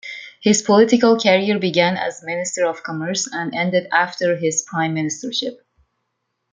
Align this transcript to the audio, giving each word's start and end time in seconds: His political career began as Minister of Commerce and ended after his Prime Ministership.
His 0.41 0.63
political 0.63 1.15
career 1.19 1.59
began 1.59 1.95
as 1.95 2.23
Minister 2.23 2.65
of 2.65 2.81
Commerce 2.81 3.27
and 3.31 3.53
ended 3.53 3.87
after 3.91 4.35
his 4.35 4.63
Prime 4.65 4.95
Ministership. 4.95 5.59